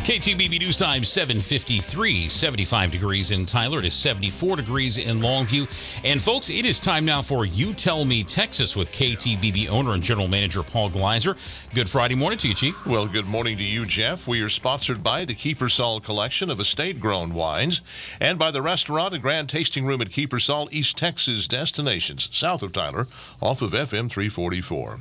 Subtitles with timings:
[0.00, 3.80] KTBB News Time 753, 75 degrees in Tyler.
[3.80, 5.68] It is 74 degrees in Longview.
[6.02, 10.02] And folks, it is time now for You Tell Me Texas with KTBB owner and
[10.02, 11.36] general manager Paul Gleiser.
[11.74, 12.86] Good Friday morning to you, Chief.
[12.86, 14.26] Well, good morning to you, Jeff.
[14.26, 17.82] We are sponsored by the Kiepersol collection of estate grown wines
[18.20, 22.72] and by the restaurant and grand tasting room at Kiepersol, East Texas destinations, south of
[22.72, 23.06] Tyler,
[23.42, 24.96] off of FM 344.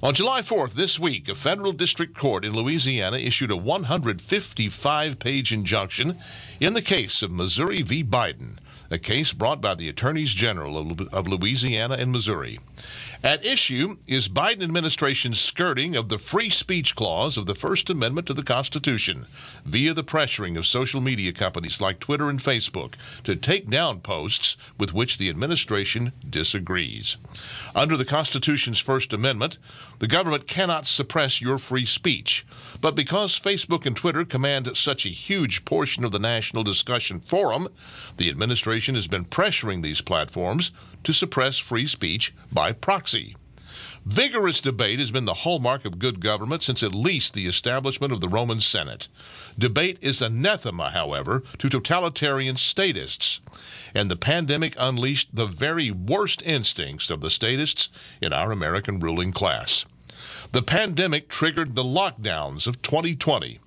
[0.00, 5.52] On July 4th, this week, a federal district court in Louisiana issued a 155 page
[5.52, 6.16] injunction
[6.60, 8.04] in the case of Missouri v.
[8.04, 8.58] Biden,
[8.90, 10.78] a case brought by the attorneys general
[11.12, 12.58] of Louisiana and Missouri.
[13.22, 18.28] At issue is Biden administration's skirting of the free speech clause of the First Amendment
[18.28, 19.26] to the Constitution
[19.64, 24.56] via the pressuring of social media companies like Twitter and Facebook to take down posts
[24.78, 27.16] with which the administration disagrees.
[27.74, 29.58] Under the Constitution's First Amendment,
[29.98, 32.46] the government cannot suppress your free speech.
[32.80, 37.66] But because Facebook and Twitter command such a huge portion of the national discussion forum,
[38.16, 40.72] the administration has been pressuring these platforms
[41.04, 43.34] to suppress free speech by proxy.
[44.04, 48.20] Vigorous debate has been the hallmark of good government since at least the establishment of
[48.20, 49.08] the Roman Senate.
[49.58, 53.40] Debate is anathema, however, to totalitarian statists,
[53.94, 57.90] and the pandemic unleashed the very worst instincts of the statists
[58.22, 59.84] in our American ruling class.
[60.52, 63.58] The pandemic triggered the lockdowns of 2020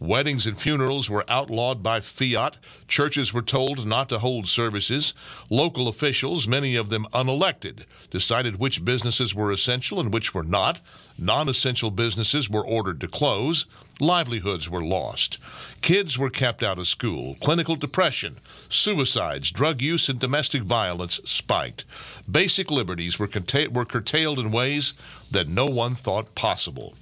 [0.00, 2.56] Weddings and funerals were outlawed by fiat.
[2.86, 5.12] Churches were told not to hold services.
[5.50, 10.80] Local officials, many of them unelected, decided which businesses were essential and which were not.
[11.18, 13.66] Non essential businesses were ordered to close.
[13.98, 15.38] Livelihoods were lost.
[15.80, 17.36] Kids were kept out of school.
[17.40, 21.84] Clinical depression, suicides, drug use, and domestic violence spiked.
[22.30, 24.92] Basic liberties were, curta- were curtailed in ways
[25.32, 26.94] that no one thought possible.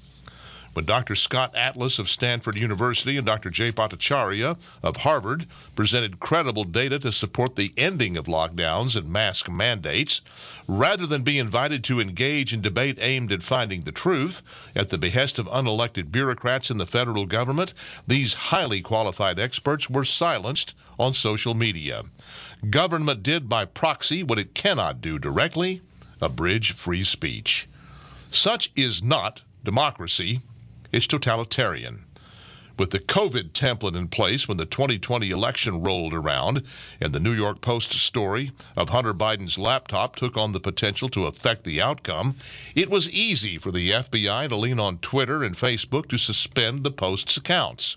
[0.77, 1.15] When Dr.
[1.15, 3.49] Scott Atlas of Stanford University and Dr.
[3.49, 9.51] Jay Bhattacharya of Harvard presented credible data to support the ending of lockdowns and mask
[9.51, 10.21] mandates,
[10.69, 14.43] rather than be invited to engage in debate aimed at finding the truth
[14.77, 17.73] at the behest of unelected bureaucrats in the federal government,
[18.07, 22.03] these highly qualified experts were silenced on social media.
[22.69, 25.81] Government did by proxy what it cannot do directly
[26.21, 27.67] abridge free speech.
[28.31, 30.43] Such is not democracy
[30.93, 32.05] is totalitarian.
[32.79, 36.63] With the COVID template in place when the 2020 election rolled around,
[37.01, 41.25] and the New York Post story of Hunter Biden's laptop took on the potential to
[41.25, 42.35] affect the outcome,
[42.75, 46.91] it was easy for the FBI to lean on Twitter and Facebook to suspend the
[46.91, 47.97] Post's accounts.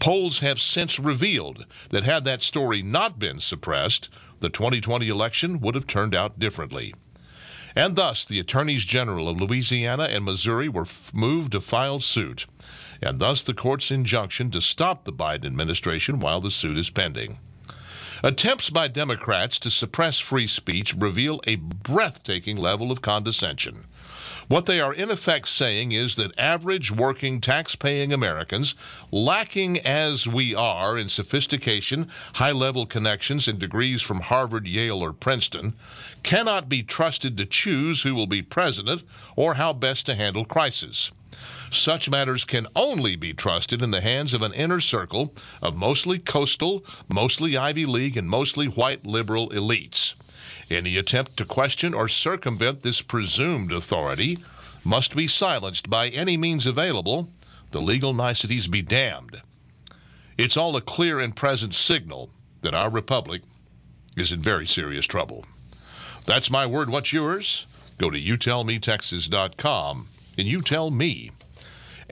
[0.00, 4.08] Polls have since revealed that had that story not been suppressed,
[4.40, 6.92] the 2020 election would have turned out differently.
[7.74, 12.46] And thus, the attorneys general of Louisiana and Missouri were f- moved to file suit,
[13.00, 17.38] and thus the court's injunction to stop the Biden administration while the suit is pending.
[18.24, 23.86] Attempts by Democrats to suppress free speech reveal a breathtaking level of condescension.
[24.46, 28.76] What they are in effect saying is that average working tax paying Americans,
[29.10, 35.12] lacking as we are in sophistication, high level connections, and degrees from Harvard, Yale, or
[35.12, 35.74] Princeton,
[36.22, 39.02] cannot be trusted to choose who will be president
[39.34, 41.10] or how best to handle crisis.
[41.70, 46.18] Such matters can only be trusted in the hands of an inner circle of mostly
[46.18, 50.14] coastal, mostly Ivy League, and mostly white liberal elites.
[50.70, 54.38] Any attempt to question or circumvent this presumed authority
[54.84, 57.32] must be silenced by any means available,
[57.70, 59.40] the legal niceties be damned.
[60.36, 63.42] It's all a clear and present signal that our republic
[64.16, 65.46] is in very serious trouble.
[66.26, 66.90] That's my word.
[66.90, 67.66] What's yours?
[67.98, 71.30] Go to youtellmetexas.com and you tell me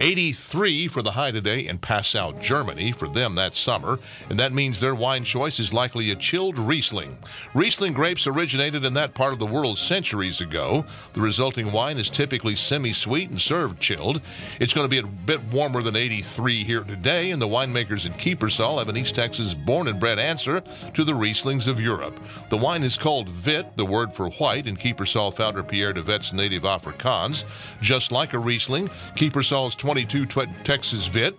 [0.01, 2.91] 83 for the high today in Passau, Germany.
[2.91, 3.99] For them, that summer.
[4.31, 7.19] And that means their wine choice is likely a chilled Riesling.
[7.53, 10.87] Riesling grapes originated in that part of the world centuries ago.
[11.13, 14.23] The resulting wine is typically semi sweet and served chilled.
[14.59, 18.19] It's going to be a bit warmer than 83 here today, and the winemakers at
[18.19, 20.63] Kiepersol have an East Texas born and bred answer
[20.95, 22.19] to the Rieslings of Europe.
[22.49, 26.33] The wine is called Vit, the word for white, in Kiepersol founder Pierre de Wet's
[26.33, 27.45] native Afrikaans.
[27.83, 30.25] Just like a Riesling, Kiepersol's 22
[30.63, 31.35] Texas Wit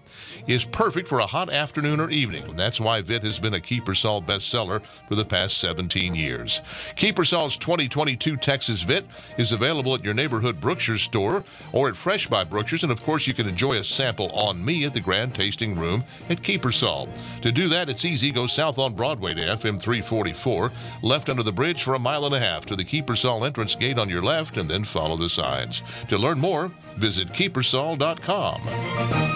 [0.45, 2.43] is perfect for a hot afternoon or evening.
[2.57, 6.61] That's why Wit has been a Kiepersol bestseller for the past 17 years.
[6.95, 9.05] Kiepersol's 2022 Texas Wit
[9.37, 12.83] is available at your neighborhood Brookshire store or at Fresh by Brookshires.
[12.83, 16.03] And of course, you can enjoy a sample on me at the Grand Tasting Room
[16.29, 17.09] at Kiepersol.
[17.41, 18.31] To do that, it's easy.
[18.31, 20.71] Go south on Broadway to FM 344,
[21.03, 23.97] left under the bridge for a mile and a half to the Kiepersol entrance gate
[23.97, 25.83] on your left, and then follow the signs.
[26.09, 27.29] To learn more, visit
[28.31, 29.30] kiepersol.com.